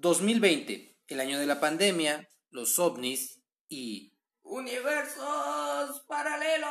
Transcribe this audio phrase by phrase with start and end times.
[0.00, 4.14] 2020, el año de la pandemia, los ovnis y...
[4.42, 6.70] Universos paralelos.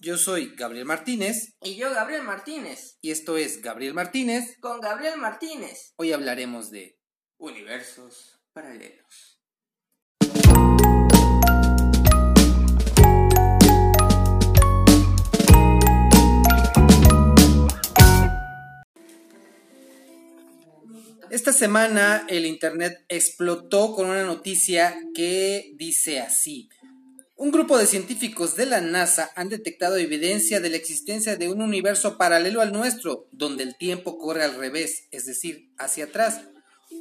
[0.00, 2.98] Yo soy Gabriel Martínez Y yo, Gabriel Martínez.
[3.02, 4.56] y esto es Gabriel Martínez.
[4.60, 5.92] Con Gabriel Martínez.
[5.96, 6.98] Hoy hablaremos de...
[7.38, 9.35] Universos paralelos.
[21.36, 26.70] Esta semana el Internet explotó con una noticia que dice así.
[27.36, 31.60] Un grupo de científicos de la NASA han detectado evidencia de la existencia de un
[31.60, 36.40] universo paralelo al nuestro, donde el tiempo corre al revés, es decir, hacia atrás,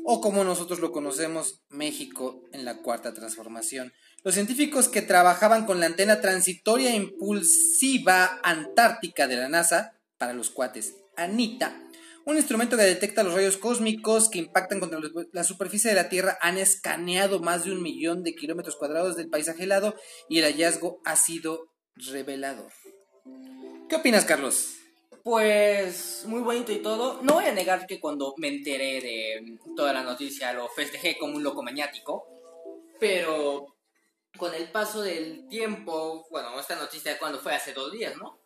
[0.04, 3.94] o como nosotros lo conocemos, México en la cuarta transformación.
[4.26, 10.50] Los científicos que trabajaban con la antena transitoria impulsiva antártica de la NASA, para los
[10.50, 11.85] cuates, ANITA,
[12.26, 15.00] un instrumento que detecta los rayos cósmicos que impactan contra
[15.32, 19.30] la superficie de la Tierra han escaneado más de un millón de kilómetros cuadrados del
[19.30, 19.96] paisaje helado
[20.28, 22.72] y el hallazgo ha sido revelador.
[23.88, 24.76] ¿Qué opinas, Carlos?
[25.24, 27.22] Pues muy bonito y todo.
[27.22, 31.36] No voy a negar que cuando me enteré de toda la noticia lo festejé como
[31.36, 32.28] un loco maniático.
[33.00, 33.76] Pero
[34.38, 38.40] con el paso del tiempo, bueno, esta noticia cuando fue hace dos días, ¿no?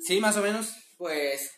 [0.00, 0.72] Sí, más o menos.
[0.96, 1.57] Pues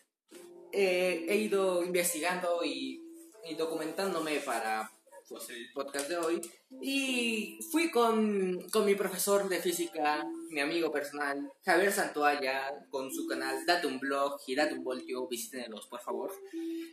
[0.73, 3.03] eh, he ido investigando y,
[3.45, 4.91] y documentándome para
[5.31, 6.41] pues, el podcast de hoy.
[6.83, 13.27] Y fui con, con mi profesor de física, mi amigo personal, Javier Santoalla, con su
[13.27, 16.33] canal Date un blog y Date un voltio, visítenlos por favor.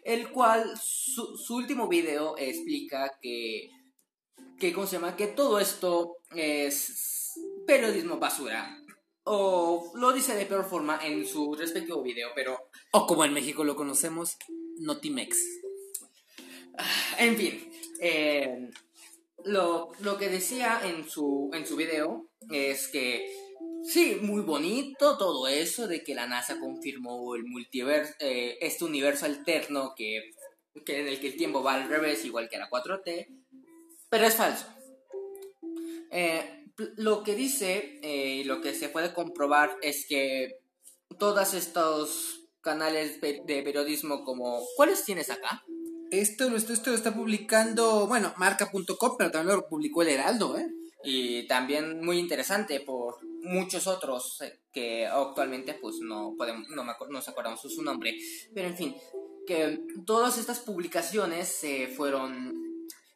[0.03, 3.71] El cual, su, su último video explica que,
[4.59, 5.15] que, ¿cómo se llama?
[5.15, 7.33] Que todo esto es
[7.65, 8.77] periodismo basura.
[9.29, 13.65] O lo dice de peor forma en su respectivo video, pero O como en México
[13.65, 14.37] lo conocemos,
[14.79, 15.37] Notimex.
[17.17, 18.69] En fin, eh,
[19.43, 23.29] lo, lo que decía en su, en su video es que
[23.83, 29.25] sí, muy bonito todo eso de que la NASA confirmó el multiverso, eh, este universo
[29.25, 30.31] alterno que,
[30.85, 33.27] que en el que el tiempo va al revés, igual que la 4T,
[34.09, 34.67] pero es falso.
[36.11, 36.56] Eh,
[36.95, 40.59] lo que dice eh, y lo que se puede comprobar es que
[41.17, 44.61] todos estos canales de periodismo como...
[44.75, 45.63] ¿Cuáles tienes acá?
[46.11, 50.57] Esto, lo- esto, esto lo está publicando, bueno, marca.com, pero también lo publicó el Heraldo,
[50.57, 50.67] ¿eh?
[51.03, 56.93] y también muy interesante por muchos otros eh, que actualmente pues no podemos no, me
[57.11, 58.17] nos acordamos su nombre
[58.53, 58.95] pero en fin
[59.45, 62.66] que todas estas publicaciones se fueron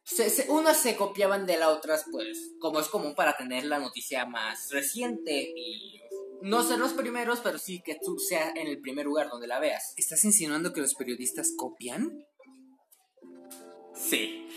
[0.03, 3.79] se, se- unas se copiaban de las otras pues como es común para tener la
[3.79, 6.01] noticia más reciente y
[6.41, 9.59] no ser los primeros pero sí que tú sea en el primer lugar donde la
[9.59, 12.25] veas ¿Estás insinuando que los periodistas copian?
[13.93, 14.47] Sí.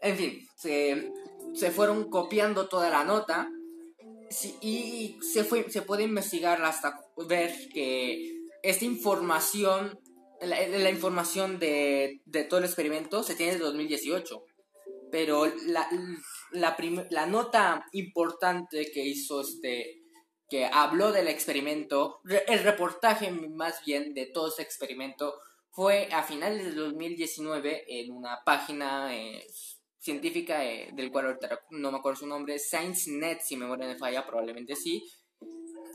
[0.00, 1.10] En fin, se,
[1.54, 3.48] se fueron copiando toda la nota
[4.30, 9.98] sí, y se, fue, se puede investigar hasta ver que esta información,
[10.40, 14.44] la, la información de, de todo el experimento se tiene desde 2018.
[15.10, 15.88] Pero la,
[16.52, 20.02] la, nota importante que hizo este,
[20.48, 25.34] que habló del experimento, el reportaje más bien de todo ese experimento,
[25.70, 29.46] fue a finales del 2019 en una página eh,
[29.98, 31.38] científica eh, del cual
[31.70, 35.04] no me acuerdo su nombre, ScienceNet, si me memoria me falla, probablemente sí.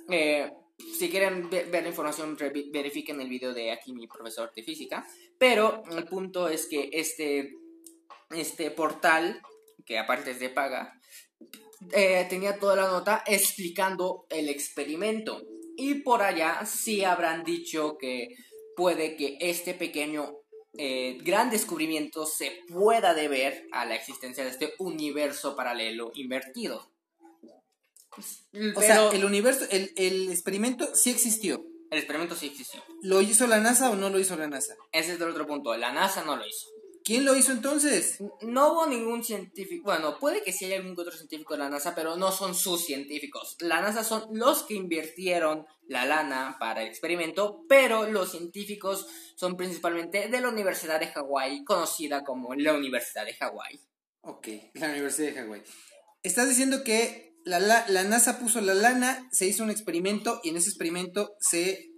[0.10, 2.38] Eh, si quieren ve- ver la información,
[2.72, 5.06] verifiquen el video de aquí mi profesor de física.
[5.38, 7.56] Pero el punto es que este,
[8.34, 9.42] este portal,
[9.86, 10.94] que aparte es de paga,
[11.92, 15.42] eh, tenía toda la nota explicando el experimento.
[15.78, 18.36] Y por allá sí habrán dicho que
[18.76, 20.38] puede que este pequeño
[20.78, 26.92] eh, gran descubrimiento se pueda deber a la existencia de este universo paralelo invertido.
[28.12, 28.22] O
[28.52, 31.66] Pero sea, el universo, el, el experimento sí existió.
[31.90, 32.84] el experimento sí existió.
[33.02, 34.76] ¿Lo hizo la NASA o no lo hizo la NASA?
[34.92, 35.76] Ese es el otro punto.
[35.78, 36.68] La NASA no lo hizo.
[37.04, 38.20] ¿Quién lo hizo entonces?
[38.42, 41.96] No hubo ningún científico, bueno, puede que sí haya algún otro científico de la NASA,
[41.96, 43.58] pero no son sus científicos.
[43.60, 49.58] La NASA son los que invirtieron la lana para el experimento, pero los científicos son
[49.58, 53.80] principalmente de la Universidad de Hawái, conocida como la Universidad de Hawái.
[54.22, 55.64] Ok, la Universidad de Hawái.
[56.22, 60.50] Estás diciendo que la, la, la NASA puso la lana, se hizo un experimento y
[60.50, 61.92] en ese experimento se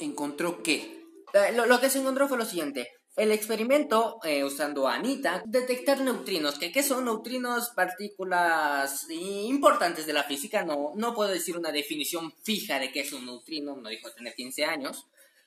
[0.00, 1.05] encontró qué?
[1.32, 2.90] Eh, Lo, lo que se encontró fue lo siguiente.
[3.16, 6.58] El experimento, eh, usando a Anita, detectar neutrinos.
[6.58, 7.70] que ¿Qué son neutrinos?
[7.70, 10.64] Partículas importantes de la física.
[10.64, 13.74] No, no puedo decir una definición fija de qué es un neutrino.
[13.76, 15.06] No dijo tener 15 años.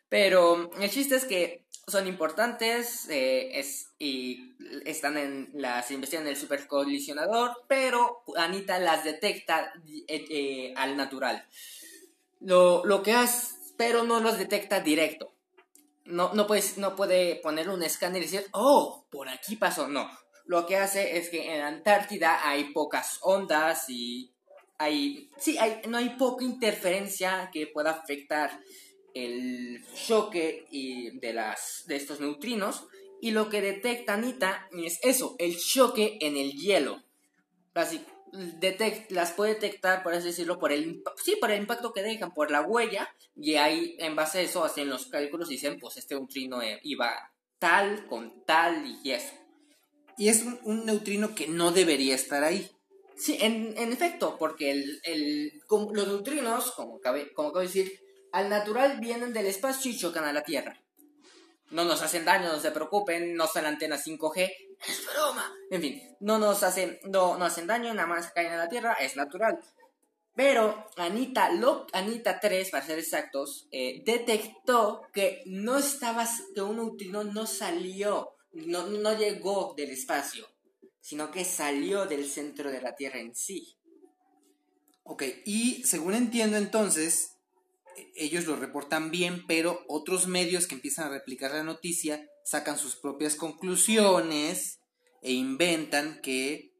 [0.10, 4.56] Pero el chiste es que son importantes eh, es, y
[4.86, 9.72] están en las investigaciones del supercolisionador, pero Anita las detecta
[10.08, 11.46] eh, al natural.
[12.40, 15.34] Lo, lo que hace, pero no los detecta directo.
[16.10, 16.48] No, no,
[16.78, 19.88] no puede poner un escáner y decir, oh, por aquí pasó.
[19.88, 20.10] No.
[20.46, 24.34] Lo que hace es que en Antártida hay pocas ondas y
[24.78, 28.60] hay, sí, hay, no hay poca interferencia que pueda afectar
[29.14, 32.88] el choque y de, las, de estos neutrinos
[33.22, 37.04] y lo que detecta Anita es eso, el choque en el hielo.
[37.74, 42.04] Así, detect, las puede detectar, por así decirlo, por el, sí, por el impacto que
[42.04, 45.80] dejan, por la huella, y ahí en base a eso hacen los cálculos y dicen,
[45.80, 47.12] pues este neutrino eh, iba
[47.58, 49.34] tal con tal y eso.
[50.18, 52.70] Y es un, neutrino que no debería estar ahí.
[53.16, 58.00] Sí, en, efecto, porque el, el, los neutrinos, como, cabe, como acabo de decir,
[58.32, 60.82] al natural vienen del espacio y chocan a la Tierra.
[61.72, 64.52] No nos hacen daño, no se preocupen, no son antenas 5G,
[64.88, 65.54] es broma.
[65.70, 68.94] En fin, no nos hacen, no, no hacen daño, nada más caen a la Tierra,
[68.94, 69.60] es natural.
[70.36, 76.78] Pero Anita, lo, Anita 3, para ser exactos, eh, detectó que no estaba, que un
[76.78, 80.48] neutrino no salió, no, no llegó del espacio,
[81.02, 83.76] sino que salió del centro de la Tierra en sí.
[85.04, 87.40] Ok, y según entiendo entonces,
[88.16, 92.96] ellos lo reportan bien, pero otros medios que empiezan a replicar la noticia sacan sus
[92.96, 94.80] propias conclusiones
[95.22, 96.74] e inventan que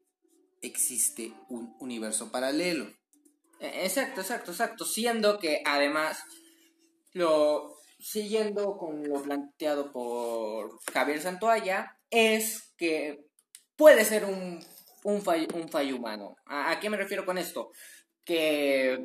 [0.62, 2.90] existe un universo paralelo.
[3.60, 4.84] E, exacto, exacto, exacto.
[4.84, 6.24] Siendo que además,
[7.12, 13.20] lo siguiendo con lo planteado por Javier Santoalla, es que
[13.76, 14.58] puede ser un,
[15.04, 16.34] un, fallo, un fallo humano.
[16.46, 17.70] ¿A qué me refiero con esto?
[18.24, 18.98] Que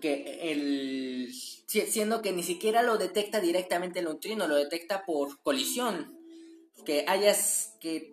[0.00, 1.32] que el
[1.66, 6.18] siendo que ni siquiera lo detecta directamente el neutrino, lo detecta por colisión,
[6.84, 8.12] que hayas que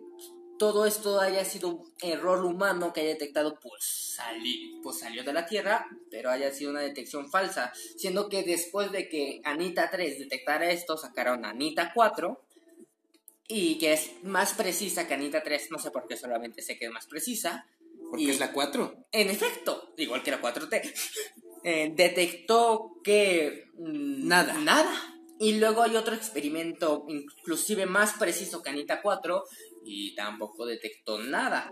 [0.58, 4.18] todo esto haya sido un error humano que haya detectado pues,
[4.82, 9.08] pues salió de la Tierra, pero haya sido una detección falsa, siendo que después de
[9.08, 12.44] que Anita 3 detectara esto, sacaron Anita 4
[13.48, 16.84] y que es más precisa que Anita 3, no sé por qué solamente sé que
[16.84, 17.66] es más precisa.
[18.10, 19.06] Porque es la 4.
[19.12, 20.92] En efecto, igual que la 4T.
[21.62, 24.54] Eh, detectó que mm, nada.
[24.54, 25.16] Nada.
[25.38, 29.42] Y luego hay otro experimento, inclusive más preciso que Anita 4,
[29.84, 31.70] y tampoco detectó nada.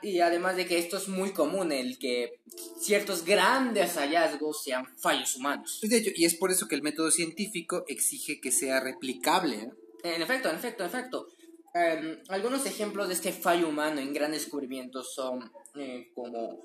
[0.00, 2.40] y además de que esto es muy común, el que
[2.80, 5.80] ciertos grandes hallazgos sean fallos humanos.
[5.82, 9.56] De hecho, y es por eso que el método científico exige que sea replicable.
[9.56, 9.70] ¿eh?
[10.04, 11.28] En efecto, en efecto, en efecto.
[11.74, 16.62] Em, algunos ejemplos de este fallo humano en grandes descubrimientos son eh, como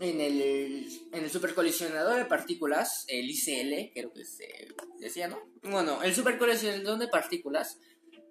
[0.00, 4.68] en el, en el supercolisionador de partículas, el ICL, creo que se
[4.98, 5.38] decía, ¿no?
[5.62, 7.78] Bueno, el supercolisionador de partículas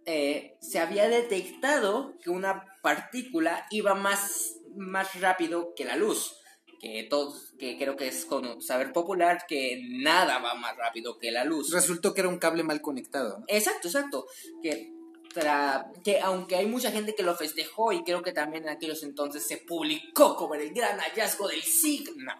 [0.06, 6.36] eh, se había detectado que una partícula iba más, más rápido que la luz.
[6.81, 11.30] Que, todos, que creo que es con saber popular que nada va más rápido que
[11.30, 11.72] la luz.
[11.74, 13.44] Resultó que era un cable mal conectado.
[13.48, 14.27] Exacto, exacto.
[14.63, 14.94] Que
[16.04, 19.48] que aunque hay mucha gente que lo festejó y creo que también en aquellos entonces
[19.48, 22.34] se publicó como el gran hallazgo del SIG, no,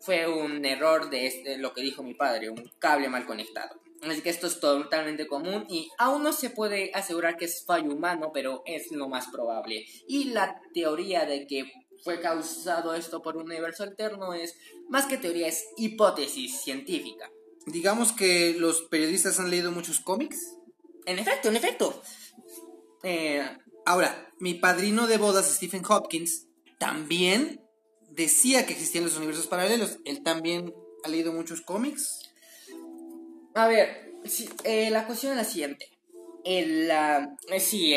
[0.00, 3.80] fue un error de este, lo que dijo mi padre, un cable mal conectado.
[4.02, 7.92] Así que esto es totalmente común y aún no se puede asegurar que es fallo
[7.92, 9.86] humano, pero es lo más probable.
[10.08, 11.70] Y la teoría de que
[12.02, 14.56] fue causado esto por un universo alterno es
[14.88, 17.30] más que teoría, es hipótesis científica.
[17.66, 20.56] Digamos que los periodistas han leído muchos cómics.
[21.06, 22.02] En efecto, en efecto.
[23.02, 23.42] Eh,
[23.84, 26.46] ahora, mi padrino de bodas, Stephen Hopkins,
[26.78, 27.60] también
[28.10, 29.98] decía que existían los universos paralelos.
[30.04, 30.72] Él también
[31.04, 32.32] ha leído muchos cómics.
[33.54, 34.12] A ver,
[34.64, 35.88] eh, la cuestión es la siguiente.
[36.44, 37.94] El, uh, sí,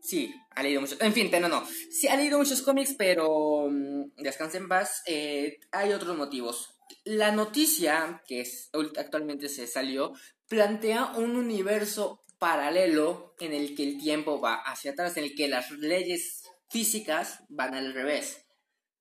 [0.00, 1.00] sí, ha leído muchos.
[1.00, 1.66] En fin, no, no.
[1.90, 3.64] Sí, ha leído muchos cómics, pero.
[3.64, 5.02] Um, descansen en paz.
[5.06, 6.76] hay otros motivos.
[7.04, 10.12] La noticia que es, actualmente se salió
[10.48, 15.46] plantea un universo paralelo en el que el tiempo va hacia atrás, en el que
[15.46, 18.44] las leyes físicas van al revés.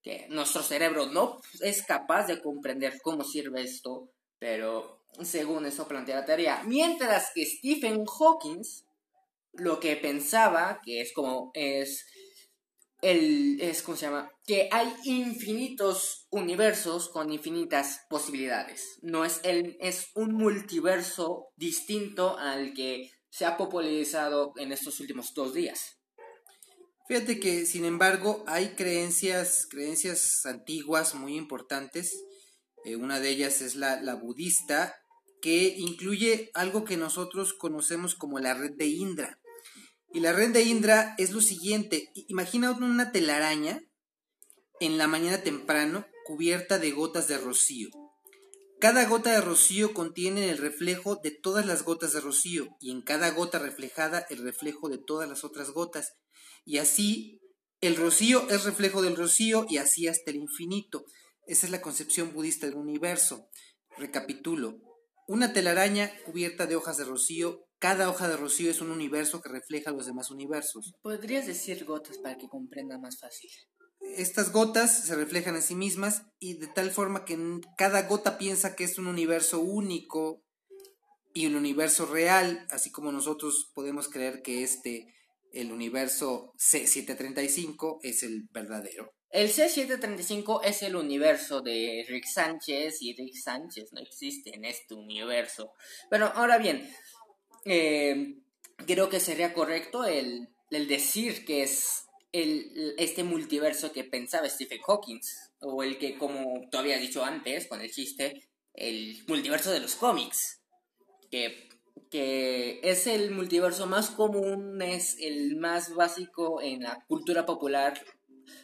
[0.04, 6.18] Que nuestro cerebro no es capaz de comprender cómo sirve esto, pero según eso plantea
[6.18, 6.62] la teoría.
[6.66, 8.62] Mientras que Stephen Hawking
[9.54, 12.06] lo que pensaba, que es como es
[13.02, 14.30] el es ¿cómo se llama?
[14.46, 19.00] que hay infinitos universos con infinitas posibilidades.
[19.02, 25.34] No es el es un multiverso distinto al que se ha popularizado en estos últimos
[25.34, 26.00] dos días.
[27.10, 32.24] Fíjate que, sin embargo, hay creencias, creencias antiguas muy importantes.
[32.86, 34.96] Eh, una de ellas es la, budista
[35.42, 39.40] que incluye algo que nosotros conocemos como la red de Indra.
[40.14, 43.82] Y la red de Indra es lo siguiente, imagina una telaraña
[44.80, 47.90] en la mañana temprano cubierta de gotas de rocío.
[48.80, 53.02] Cada gota de rocío contiene el reflejo de todas las gotas de rocío y en
[53.02, 56.14] cada gota reflejada el reflejo de todas las otras gotas.
[56.64, 57.42] Y así
[57.82, 61.04] el rocío es reflejo del rocío y así hasta el infinito.
[61.46, 63.50] Esa es la concepción budista del universo.
[63.98, 64.78] Recapitulo.
[65.28, 67.66] Una telaraña cubierta de hojas de rocío.
[67.80, 70.94] Cada hoja de rocío es un universo que refleja los demás universos.
[71.02, 73.50] ¿Podrías decir gotas para que comprenda más fácil?
[74.18, 77.38] Estas gotas se reflejan en sí mismas y de tal forma que
[77.78, 80.44] cada gota piensa que es un universo único
[81.34, 85.14] y un universo real, así como nosotros podemos creer que este,
[85.54, 89.14] el universo C735, es el verdadero.
[89.30, 94.96] El C735 es el universo de Rick Sánchez y Rick Sánchez no existe en este
[94.96, 95.72] universo.
[96.10, 96.90] Pero ahora bien,
[97.66, 98.36] eh,
[98.88, 104.82] creo que sería correcto el, el decir que es el, este multiverso que pensaba Stephen
[104.82, 105.20] Hawking,
[105.62, 109.96] o el que, como tú habías dicho antes con el chiste, el multiverso de los
[109.96, 110.62] cómics,
[111.32, 111.70] que,
[112.10, 118.02] que es el multiverso más común, es el más básico en la cultura popular,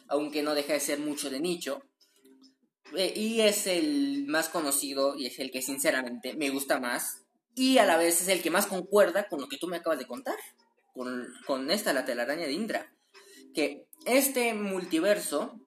[0.08, 1.82] aunque no deja de ser mucho de nicho.
[2.96, 7.24] Eh, y es el más conocido y es el que sinceramente me gusta más.
[7.54, 9.98] Y a la vez es el que más concuerda con lo que tú me acabas
[9.98, 10.36] de contar.
[10.94, 12.95] Con, con esta, la telaraña de Indra
[13.54, 15.60] que este multiverso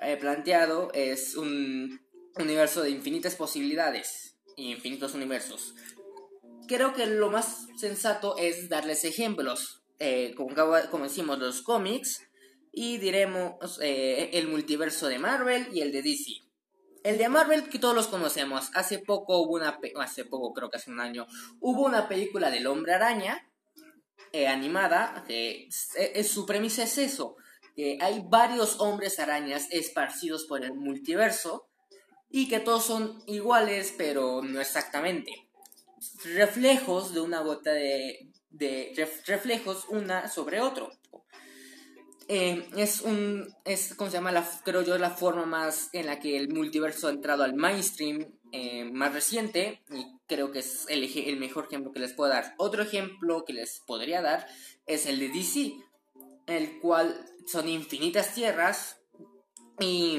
[0.00, 2.00] eh, planteado es un
[2.36, 5.74] universo de infinitas posibilidades y infinitos universos.
[6.66, 10.54] Creo que lo más sensato es darles ejemplos, eh, como,
[10.90, 12.28] como, decimos, los cómics,
[12.72, 16.48] y diremos eh, el multiverso de Marvel y el de DC.
[17.04, 18.70] El de Marvel que todos los conocemos.
[18.74, 21.26] Hace poco hubo una, hace poco creo que hace un año,
[21.60, 23.47] hubo una película del Hombre Araña
[24.32, 27.36] eh, animada, es, su premisa es eso,
[27.74, 31.68] que hay varios hombres arañas esparcidos por el multiverso
[32.30, 35.48] y que todos son iguales, pero no exactamente.
[36.24, 38.30] Reflejos de una gota de
[39.26, 40.90] reflejos una sobre otro.
[42.30, 44.32] Eh, es un, es, ¿cómo se llama?
[44.32, 48.26] La, creo yo, la forma más en la que el multiverso ha entrado al mainstream
[48.52, 52.54] eh, más reciente y creo que es el, el, mejor ejemplo que les puedo dar.
[52.58, 54.46] Otro ejemplo que les podría dar
[54.86, 55.72] es el de DC,
[56.46, 59.00] el cual son infinitas tierras
[59.80, 60.18] y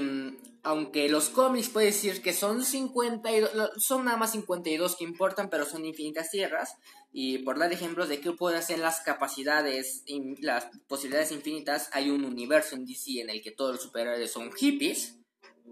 [0.64, 5.66] aunque los cómics puede decir que son 52, son nada más 52 que importan, pero
[5.66, 6.76] son infinitas tierras
[7.12, 10.04] y por dar ejemplos de qué pueden hacer las capacidades
[10.42, 14.52] las posibilidades infinitas, hay un universo en DC en el que todos los superhéroes son
[14.52, 15.16] hippies.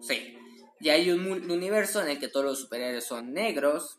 [0.01, 0.37] Sí,
[0.79, 3.97] y hay un universo en el que todos los superhéroes son negros.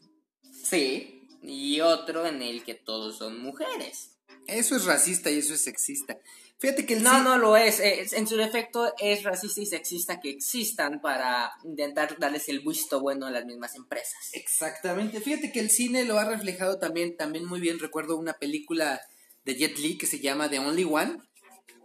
[0.64, 1.26] Sí.
[1.42, 4.16] Y otro en el que todos son mujeres.
[4.46, 6.18] Eso es racista y eso es sexista.
[6.58, 7.80] Fíjate que el No, no lo es.
[7.80, 13.26] En su defecto es racista y sexista que existan para intentar darles el visto bueno
[13.26, 14.30] a las mismas empresas.
[14.32, 15.20] Exactamente.
[15.20, 17.78] Fíjate que el cine lo ha reflejado también, también muy bien.
[17.78, 19.00] Recuerdo una película
[19.44, 21.18] de Jet Li que se llama The Only One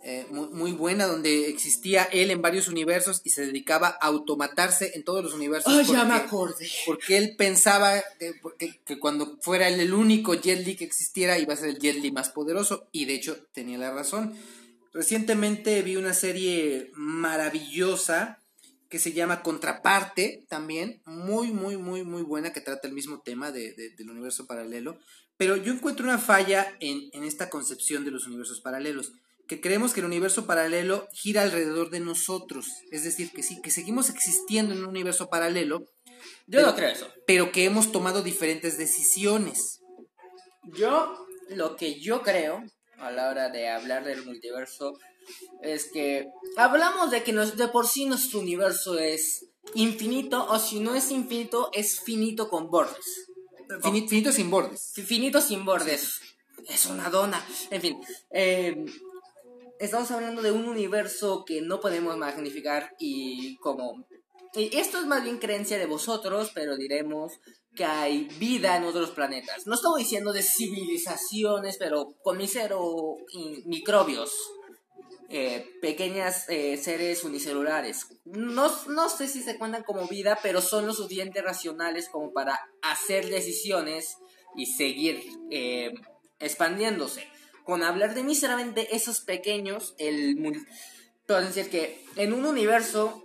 [0.05, 5.05] eh, muy, buena donde existía él en varios universos y se dedicaba a automatarse en
[5.05, 5.73] todos los universos.
[5.73, 6.67] Oh, ya me acordé.
[6.85, 11.57] Porque él pensaba que, que, cuando fuera el único Jet Li que existiera iba a
[11.57, 14.35] ser el Jet Li más poderoso y de hecho tenía la razón.
[14.93, 18.39] Recientemente vi una serie maravillosa
[18.89, 23.51] que se llama Contraparte también, muy, muy, muy, muy buena que trata el mismo tema
[23.51, 24.99] de, del universo paralelo.
[25.35, 29.13] Pero yo encuentro una falla en, en esta concepción de los universos paralelos
[29.47, 32.67] que creemos que el universo paralelo gira alrededor de nosotros.
[32.91, 35.85] Es decir, que sí, que seguimos existiendo en un universo paralelo.
[36.47, 37.07] Yo no creo eso.
[37.27, 39.81] Pero que hemos tomado diferentes decisiones.
[40.63, 42.63] Yo, lo que yo creo
[43.03, 44.97] a la hora de hablar del multiverso
[45.61, 49.45] es que hablamos de que de por sí nuestro universo es
[49.75, 53.27] infinito o si no es infinito es finito con bordes.
[53.81, 54.93] finito sin bordes.
[55.05, 56.21] Finito sin bordes.
[56.67, 57.45] Es una dona.
[57.69, 57.99] En fin.
[58.31, 58.85] Eh,
[59.79, 64.05] estamos hablando de un universo que no podemos magnificar y como...
[64.55, 67.39] Y esto es más bien creencia de vosotros, pero diremos
[67.75, 69.65] que hay vida en otros planetas.
[69.67, 73.17] No estamos diciendo de civilizaciones, pero con misero
[73.65, 74.31] microbios.
[75.35, 78.05] Eh, pequeñas eh, seres unicelulares.
[78.23, 82.59] No, no sé si se cuentan como vida, pero son lo suficiente racionales como para
[82.83, 84.17] hacer decisiones
[84.55, 85.91] y seguir eh,
[86.39, 87.27] expandiéndose
[87.63, 90.37] con hablar de míseramente esos pequeños, el...
[91.25, 93.23] Puedo decir que en un universo,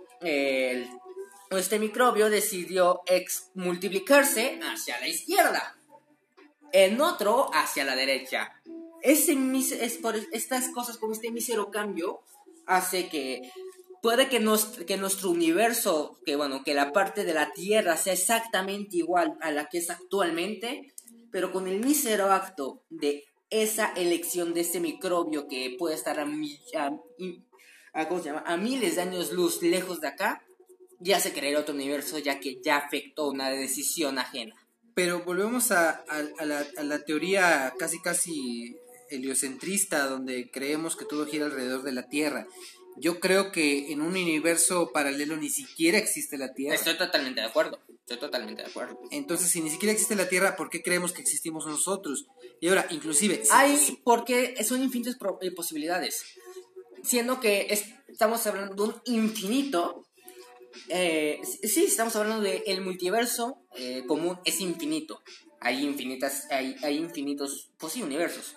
[1.57, 3.01] este microbio decidió
[3.55, 5.77] multiplicarse hacia la izquierda,
[6.71, 8.61] en otro hacia la derecha.
[9.01, 9.27] Es
[9.97, 12.21] por estas cosas como este mísero cambio
[12.65, 13.51] hace que
[14.01, 14.39] puede que,
[14.85, 19.51] que nuestro universo, que bueno, que la parte de la Tierra sea exactamente igual a
[19.51, 20.93] la que es actualmente,
[21.31, 26.23] pero con el mísero acto de esa elección de ese microbio que puede estar a,
[28.45, 30.45] a miles de años luz lejos de acá,
[30.99, 34.55] ya se creará otro universo ya que ya afectó una decisión ajena.
[34.93, 36.03] Pero volvemos a,
[36.43, 38.75] la, a la teoría casi casi
[39.09, 42.47] heliocentrista donde creemos que todo gira alrededor de la Tierra.
[42.97, 46.75] Yo creo que en un universo paralelo ni siquiera existe la Tierra.
[46.75, 47.79] Estoy totalmente de acuerdo.
[47.87, 48.99] Estoy totalmente de acuerdo.
[49.11, 52.25] Entonces, si ni siquiera existe la Tierra, ¿por qué creemos que existimos nosotros?
[52.59, 53.43] Y ahora, inclusive...
[53.51, 56.23] Hay, porque son infinitas eh, posibilidades.
[57.03, 57.67] Siendo que
[58.07, 60.08] estamos hablando de un infinito,
[60.87, 65.21] eh, sí, estamos hablando de el multiverso eh, común es infinito.
[65.61, 68.55] Hay infinitas, hay, hay infinitos, pues sí, universos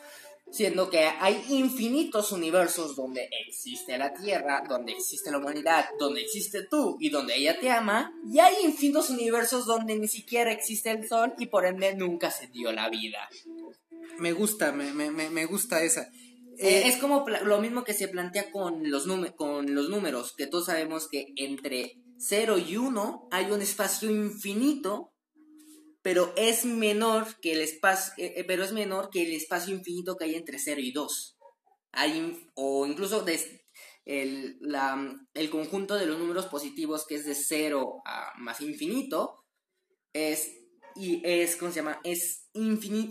[0.52, 6.66] siendo que hay infinitos universos donde existe la Tierra, donde existe la humanidad, donde existe
[6.70, 11.08] tú y donde ella te ama, y hay infinitos universos donde ni siquiera existe el
[11.08, 13.28] Sol y por ende nunca se dio la vida.
[14.18, 16.10] Me gusta, me, me, me gusta esa.
[16.58, 20.66] Eh, es como lo mismo que se plantea con los, con los números, que todos
[20.66, 21.96] sabemos que entre
[22.28, 25.12] 0 y 1 hay un espacio infinito
[26.02, 30.16] pero es menor que el espacio, eh, eh, pero es menor que el espacio infinito
[30.16, 31.38] que hay entre 0 y 2.
[31.92, 33.24] Hay, o incluso
[34.04, 34.58] el,
[35.34, 39.44] el, conjunto de los números positivos que es de 0 a más infinito
[40.12, 40.58] es
[40.94, 42.00] y es ¿cómo se llama?
[42.04, 42.50] es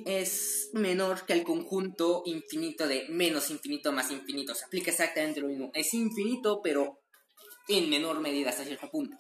[0.06, 4.54] es menor que el conjunto infinito de menos infinito más infinito.
[4.54, 5.72] Se aplica exactamente lo mismo.
[5.74, 7.01] Es infinito, pero
[7.68, 9.18] en menor medida hasta cierto punto.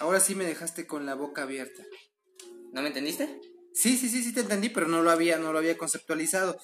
[0.00, 1.82] Ahora sí me dejaste con la boca abierta.
[2.72, 3.40] ¿No me entendiste?
[3.72, 6.58] Sí, sí, sí, sí te entendí, pero no lo había, no lo había conceptualizado.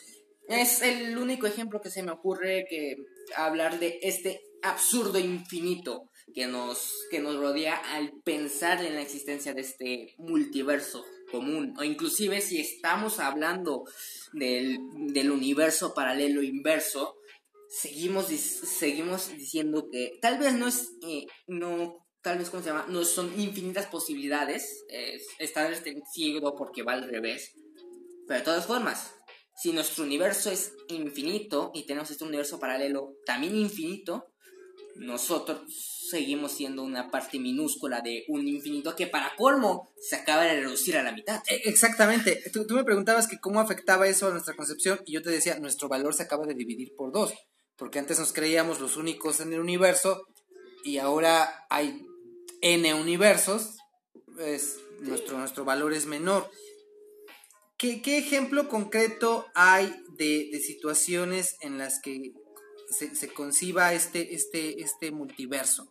[0.49, 2.96] Es el único ejemplo que se me ocurre que
[3.37, 9.55] hablar de este absurdo infinito que nos, que nos rodea al pensar en la existencia
[9.55, 11.75] de este multiverso común.
[11.79, 13.85] O inclusive si estamos hablando
[14.33, 14.79] del,
[15.12, 17.16] del universo paralelo inverso,
[17.70, 22.87] seguimos, seguimos diciendo que tal vez no es, eh, no tal vez, ¿cómo se llama?
[22.88, 24.85] No son infinitas posibilidades.
[24.88, 27.52] Es, está restringido porque va al revés.
[28.26, 29.14] Pero de todas formas,
[29.56, 34.33] si nuestro universo es infinito y tenemos este universo paralelo también infinito,
[34.96, 35.61] nosotros
[36.11, 40.96] seguimos siendo una parte minúscula de un infinito que para colmo se acaba de reducir
[40.96, 41.40] a la mitad.
[41.48, 42.42] E, exactamente.
[42.52, 45.59] Tú, tú, me preguntabas que cómo afectaba eso a nuestra concepción y yo te decía,
[45.59, 47.33] nuestro valor se acaba de dividir por dos,
[47.81, 50.27] porque antes nos creíamos los únicos en el universo
[50.85, 52.07] y ahora hay
[52.61, 53.79] n universos,
[54.38, 56.51] es, nuestro, nuestro valor es menor.
[57.79, 62.35] ¿Qué, ejemplo concreto hay de, situaciones en las que
[62.90, 65.90] se, conciba este, este, este multiverso?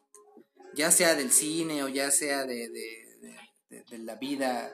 [0.75, 4.71] Ya sea del cine o ya sea de, de la vida.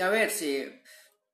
[0.00, 0.64] A ver, si,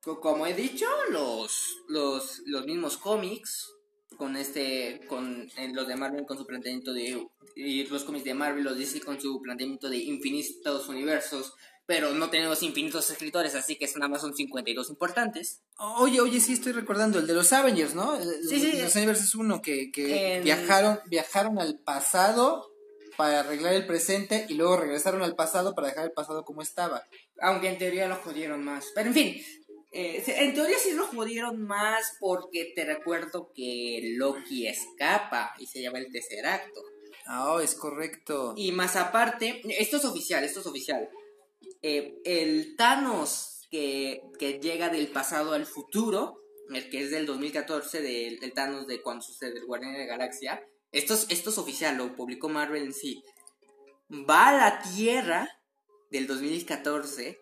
[0.05, 3.75] como he dicho, los, los, los mismos cómics
[4.17, 8.35] con este, con eh, los de Marvel con su planteamiento de, y los cómics de
[8.35, 11.55] Marvel, los DC con su planteamiento de infinitos universos,
[11.87, 15.61] pero no tenemos infinitos escritores, así que nada más son 52 importantes.
[15.79, 18.17] Oye, oye, sí estoy recordando, el de los Avengers, ¿no?
[18.49, 18.81] sí, sí.
[18.81, 22.71] Los Avengers es uno que, que viajaron, viajaron al pasado
[23.17, 27.05] para arreglar el presente y luego regresaron al pasado para dejar el pasado como estaba.
[27.41, 28.87] Aunque en teoría lo jodieron más.
[28.95, 29.43] Pero en fin,
[29.97, 35.83] eh, en teoría sí lo jodieron más porque te recuerdo que Loki escapa y se
[35.83, 36.83] llama el tercer acto.
[37.27, 38.55] Ah, es correcto.
[38.57, 41.09] Y más aparte, esto es oficial, esto es oficial.
[41.81, 44.23] Eh, el Thanos que,
[44.61, 49.61] llega del pasado al futuro, el que es del 2014, del, Thanos de cuando sucede
[49.61, 53.23] el Guardián de la Galaxia, esto es, esto es oficial, lo publicó Marvel en sí.
[54.11, 55.49] Va a la Tierra
[56.11, 57.39] del 2014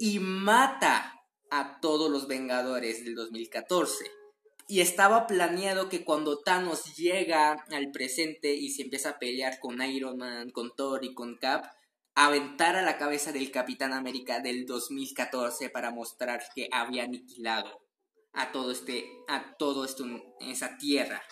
[0.00, 1.21] y mata
[1.52, 4.10] a todos los Vengadores del 2014.
[4.68, 9.82] Y estaba planeado que cuando Thanos llega al presente y se empieza a pelear con
[9.82, 11.66] Iron Man, con Thor y con Cap,
[12.14, 17.82] aventara la cabeza del Capitán América del 2014 para mostrar que había aniquilado
[18.32, 20.06] a todo este, a todo esto
[20.40, 21.22] esa tierra.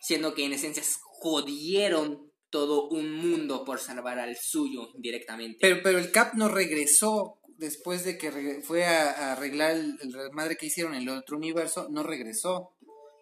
[0.00, 5.58] Siendo que en esencia jodieron todo un mundo por salvar al suyo directamente.
[5.60, 9.98] Pero, pero el Cap no regresó después de que fue a, arreglar el,
[10.32, 12.74] madre que hicieron en el otro universo, no regresó.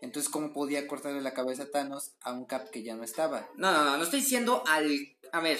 [0.03, 3.49] Entonces, ¿cómo podía cortarle la cabeza a Thanos a un Cap que ya no estaba?
[3.57, 5.17] No, no, no, no estoy diciendo al...
[5.33, 5.59] A ver,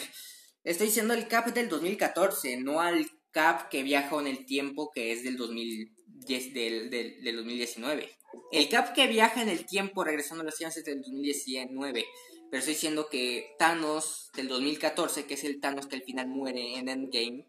[0.63, 5.13] estoy diciendo el Cap del 2014, no al Cap que viaja en el tiempo que
[5.13, 8.11] es del 2010, del, del, del 2019.
[8.53, 12.05] El Cap que viaja en el tiempo regresando a las ciencias del 2019.
[12.51, 16.77] Pero estoy diciendo que Thanos del 2014, que es el Thanos que al final muere
[16.77, 17.47] en Endgame,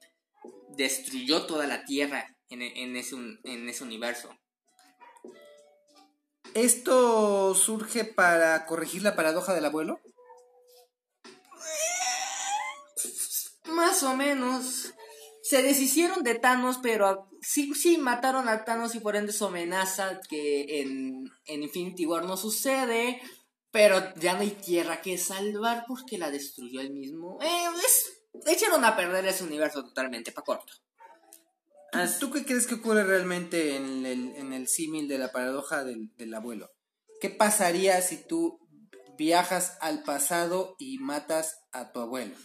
[0.75, 4.29] destruyó toda la Tierra en, en, ese, en ese universo.
[6.53, 9.99] ¿Esto surge para corregir la paradoja del abuelo?
[13.65, 14.93] Más o menos.
[15.43, 20.19] Se deshicieron de Thanos, pero sí, sí mataron a Thanos y por ende su amenaza
[20.27, 23.21] que en, en Infinity War no sucede.
[23.71, 27.37] Pero ya no hay tierra que salvar porque la destruyó él mismo.
[27.41, 27.67] Eh,
[28.53, 30.73] echaron a perder ese universo totalmente, para corto.
[32.19, 36.15] ¿Tú qué crees que ocurre realmente en el, en el símil de la paradoja del,
[36.15, 36.71] del, abuelo?
[37.19, 38.59] ¿Qué pasaría si tú
[39.17, 42.35] viajas al pasado y matas a tu abuelo?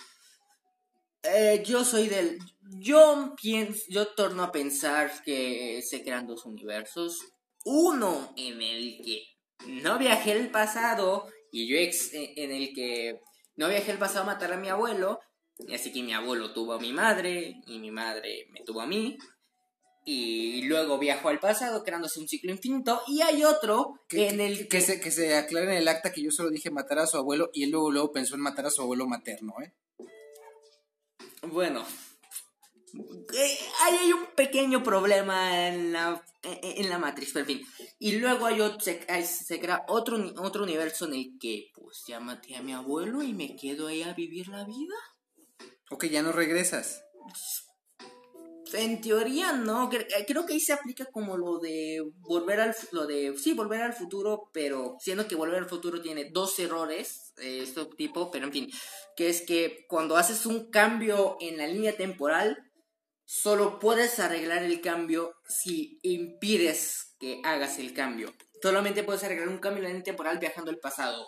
[1.23, 2.39] Eh, yo soy del...
[2.79, 7.21] Yo pienso, yo torno a pensar que se crean dos universos.
[7.65, 9.25] Uno en el que
[9.67, 13.21] no viajé al pasado y yo ex, en el que
[13.57, 15.21] no viajé al pasado a matar a mi abuelo,
[15.73, 19.19] así que mi abuelo tuvo a mi madre y mi madre me tuvo a mí.
[20.05, 23.01] Y luego viajó al pasado creándose un ciclo infinito.
[23.07, 26.23] Y hay otro que, en el que, se, que se aclare en el acta que
[26.23, 28.71] yo solo dije matar a su abuelo y él luego, luego pensó en matar a
[28.71, 29.73] su abuelo materno, ¿eh?
[31.43, 31.85] Bueno,
[33.35, 37.67] eh, ahí hay un pequeño problema en la, en la matriz, pero en fin.
[37.99, 42.21] Y luego hay otro, se, se, crea otro, otro universo en el que, pues, ya
[42.21, 44.95] maté a mi abuelo y me quedo ahí a vivir la vida.
[45.93, 47.05] O que ya no regresas.
[48.73, 53.07] En teoría no, eh, creo que ahí se aplica como lo de volver al lo
[53.07, 57.63] de sí, volver al futuro, pero siendo que volver al futuro tiene dos errores de
[57.63, 58.71] este tipo, pero en fin,
[59.15, 62.57] que es que cuando haces un cambio en la línea temporal,
[63.27, 68.33] solo puedes arreglar el cambio si impides que hagas el cambio.
[68.63, 71.27] Solamente puedes arreglar un cambio en la línea temporal viajando al pasado.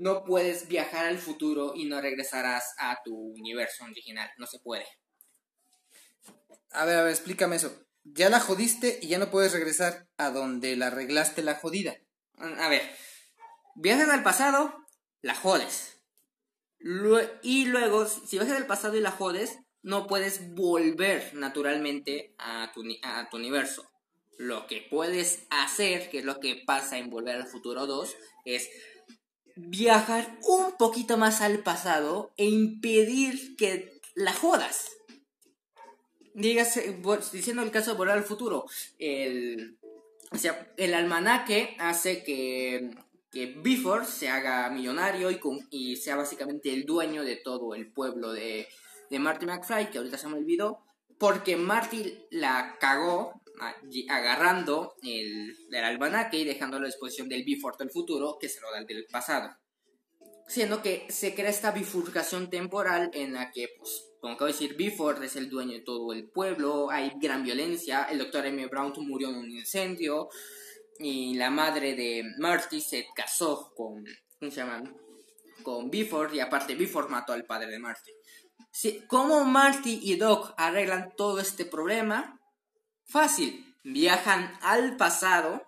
[0.00, 4.30] No puedes viajar al futuro y no regresarás a tu universo original.
[4.38, 4.86] No se puede.
[6.70, 7.84] A ver, a ver, explícame eso.
[8.04, 11.98] Ya la jodiste y ya no puedes regresar a donde la arreglaste la jodida.
[12.38, 12.80] A ver,
[13.74, 14.74] viajas al pasado,
[15.20, 15.98] la jodes.
[17.42, 22.82] y luego, si viajas al pasado y la jodes, no puedes volver naturalmente a tu,
[23.02, 23.86] a tu universo.
[24.38, 28.70] Lo que puedes hacer, que es lo que pasa en Volver al Futuro 2, es
[29.68, 34.90] viajar un poquito más al pasado e impedir que la jodas.
[36.34, 37.00] Dígase,
[37.32, 38.66] diciendo el caso de Volver al Futuro,
[38.98, 39.78] el,
[40.30, 42.90] o sea, el almanaque hace que,
[43.30, 48.32] que Bifford se haga millonario y, y sea básicamente el dueño de todo el pueblo
[48.32, 48.68] de,
[49.10, 50.82] de Marty McFly, que ahorita se me olvidó,
[51.20, 53.42] porque Marty la cagó
[54.08, 58.70] agarrando el, el almanaque y dejándolo a disposición del Biford del futuro, que se lo
[58.72, 59.54] da el del pasado.
[60.48, 64.76] Siendo que se crea esta bifurcación temporal en la que, pues, como acabo de decir,
[64.76, 68.66] Biford es el dueño de todo el pueblo, hay gran violencia, el doctor M.
[68.68, 70.30] Brown murió en un incendio,
[70.98, 74.06] y la madre de Marty se casó con,
[74.38, 74.64] ¿cómo se?
[75.62, 78.10] Con Biford, y aparte Biford mató al padre de Marty.
[79.08, 82.40] ¿Cómo Marty y Doc arreglan todo este problema?
[83.04, 85.62] Fácil, viajan al pasado,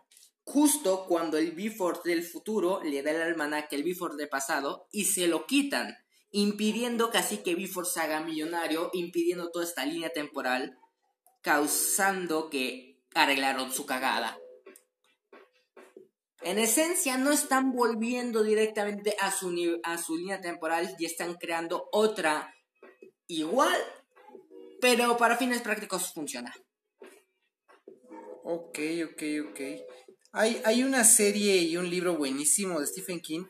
[0.45, 5.07] justo cuando el Biford del futuro le da el almanaque al Biford del pasado y
[5.07, 5.97] se lo quitan,
[6.31, 10.79] impidiendo casi que Biford se haga millonario, impidiendo toda esta línea temporal,
[11.43, 14.39] causando que arreglaron su cagada.
[16.43, 21.89] En esencia no están volviendo directamente a su, a su línea temporal y están creando
[21.93, 22.53] otra
[23.27, 23.81] igual,
[24.81, 26.55] pero para fines prácticos funciona.
[28.45, 29.61] Ok, ok, ok.
[30.33, 33.45] Hay, hay una serie y un libro buenísimo de Stephen King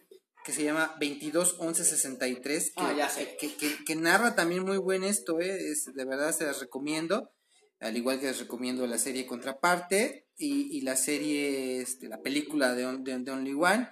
[0.44, 3.36] que se llama 221163 que, ah, ya sé.
[3.38, 3.54] que,
[3.84, 5.56] que, narra también muy buen esto, ¿eh?
[5.94, 7.30] de verdad se las recomiendo,
[7.78, 12.74] al igual que les recomiendo la serie Contraparte y, y la serie, este, la película
[12.74, 13.88] de, de, de, Only One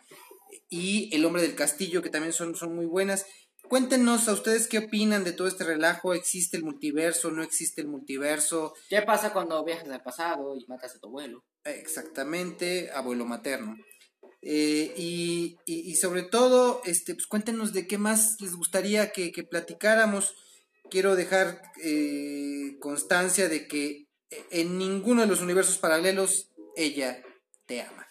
[0.69, 3.27] y El Hombre del Castillo, que también son, son muy buenas.
[3.71, 6.13] Cuéntenos a ustedes qué opinan de todo este relajo.
[6.13, 7.31] ¿Existe el multiverso?
[7.31, 8.75] ¿No existe el multiverso?
[8.89, 11.45] ¿Qué pasa cuando viajas al pasado y matas a tu abuelo?
[11.63, 13.77] Exactamente, abuelo materno.
[14.43, 19.45] Eh, y, y, sobre todo, este, pues cuéntenos de qué más les gustaría que, que
[19.45, 20.35] platicáramos.
[20.91, 24.09] Quiero dejar eh, constancia de que
[24.51, 27.23] en ninguno de los universos paralelos ella
[27.67, 28.09] te ama.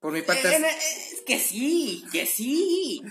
[0.00, 0.48] Por mi parte...
[0.48, 3.02] Eh, eh, que sí, que sí.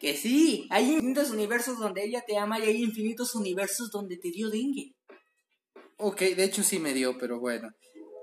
[0.00, 0.66] Que sí.
[0.70, 4.94] Hay infinitos universos donde ella te ama y hay infinitos universos donde te dio dengue.
[5.96, 7.70] Ok, de hecho sí me dio, pero bueno.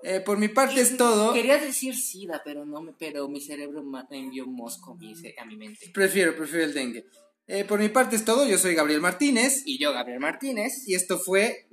[0.03, 1.33] Eh, por mi parte es todo.
[1.33, 5.89] Quería decir SIDA, pero no me, pero mi cerebro envió un mosco a mi, mente.
[5.93, 7.05] Prefiero, prefiero el dengue.
[7.47, 8.47] Eh, por mi parte es todo.
[8.47, 9.63] Yo soy Gabriel Martínez.
[9.65, 10.87] Y yo, Gabriel Martínez.
[10.87, 11.67] Y esto fue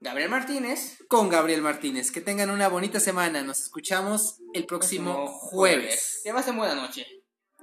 [0.00, 0.98] Gabriel Martínez.
[1.08, 2.10] Con Gabriel Martínez.
[2.10, 3.42] Que tengan una bonita semana.
[3.42, 6.20] Nos escuchamos el próximo, jueves.
[6.22, 7.06] Que pasen buena noche.